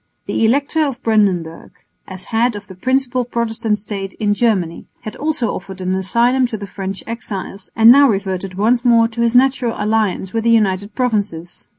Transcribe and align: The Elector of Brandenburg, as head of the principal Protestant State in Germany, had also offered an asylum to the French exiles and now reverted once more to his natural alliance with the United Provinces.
The 0.25 0.43
Elector 0.45 0.83
of 0.83 0.99
Brandenburg, 1.03 1.69
as 2.07 2.25
head 2.33 2.55
of 2.55 2.65
the 2.65 2.73
principal 2.73 3.23
Protestant 3.23 3.77
State 3.77 4.13
in 4.15 4.33
Germany, 4.33 4.87
had 5.01 5.15
also 5.15 5.53
offered 5.53 5.79
an 5.79 5.93
asylum 5.93 6.47
to 6.47 6.57
the 6.57 6.65
French 6.65 7.03
exiles 7.05 7.69
and 7.75 7.91
now 7.91 8.09
reverted 8.09 8.55
once 8.55 8.83
more 8.83 9.07
to 9.09 9.21
his 9.21 9.35
natural 9.35 9.75
alliance 9.77 10.33
with 10.33 10.43
the 10.43 10.49
United 10.49 10.95
Provinces. 10.95 11.67